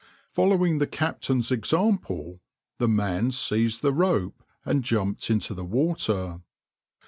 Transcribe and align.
Following 0.31 0.79
the 0.79 0.87
captain's 0.87 1.51
example, 1.51 2.41
the 2.79 2.87
man 2.87 3.29
seized 3.29 3.83
the 3.83 3.93
rope 3.93 4.41
and 4.65 4.83
jumped 4.83 5.29
into 5.29 5.53
the 5.53 5.63
water. 5.63 6.41